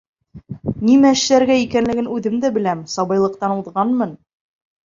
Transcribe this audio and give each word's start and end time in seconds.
Нимә 0.87 1.11
эшләргә 1.17 1.57
икәнлеген 1.65 2.09
үҙем 2.15 2.39
дә 2.47 2.53
беләм, 2.57 2.81
сабыйлыҡтан 2.97 3.55
уҙғанмын... 3.61 4.19